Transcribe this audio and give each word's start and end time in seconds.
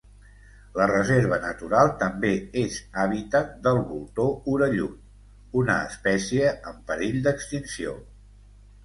La 0.77 0.85
reserva 0.91 1.37
natural 1.41 1.91
també 1.99 2.31
és 2.61 2.77
habitat 3.03 3.51
del 3.67 3.77
voltor 3.89 4.31
orellut, 4.55 4.95
una 5.61 5.77
espècie 5.91 6.49
en 6.73 6.81
perill 6.89 7.21
d'extinció. 7.29 7.95